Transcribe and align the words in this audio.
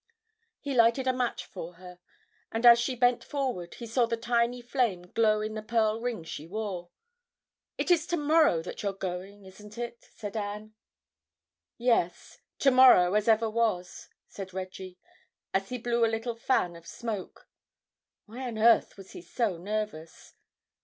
He 0.59 0.73
lighted 0.73 1.05
a 1.05 1.13
match 1.13 1.45
for 1.45 1.73
her, 1.75 1.99
and 2.51 2.65
as 2.65 2.79
she 2.79 2.95
bent 2.95 3.23
forward 3.23 3.75
he 3.75 3.85
saw 3.85 4.07
the 4.07 4.17
tiny 4.17 4.59
flame 4.59 5.03
glow 5.03 5.41
in 5.41 5.53
the 5.53 5.61
pearl 5.61 6.01
ring 6.01 6.23
she 6.23 6.47
wore. 6.47 6.89
"It 7.77 7.91
is 7.91 8.07
to 8.07 8.17
morrow 8.17 8.63
that 8.63 8.81
you're 8.81 8.93
going, 8.93 9.45
isn't 9.45 9.77
it?" 9.77 10.07
said 10.09 10.35
Anne. 10.35 10.73
"Yes, 11.77 12.39
to 12.57 12.71
morrow 12.71 13.13
as 13.13 13.27
ever 13.27 13.47
was," 13.47 14.09
said 14.27 14.55
Reggie, 14.55 14.97
and 15.53 15.63
he 15.65 15.77
blew 15.77 16.03
a 16.03 16.07
little 16.09 16.33
fan 16.35 16.75
of 16.75 16.87
smoke. 16.87 17.47
Why 18.25 18.47
on 18.47 18.57
earth 18.57 18.97
was 18.97 19.11
he 19.11 19.21
so 19.21 19.57
nervous? 19.57 20.33